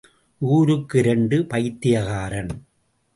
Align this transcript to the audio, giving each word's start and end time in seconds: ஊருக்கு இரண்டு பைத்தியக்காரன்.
ஊருக்கு 0.39 0.99
இரண்டு 0.99 1.45
பைத்தியக்காரன். 1.45 2.49